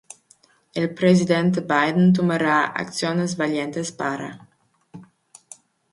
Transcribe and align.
El 0.73 0.95
presidente 0.95 1.61
Biden 1.61 2.11
tomará 2.11 2.65
acciones 2.65 3.37
valientes 3.37 3.91
para: 3.91 4.49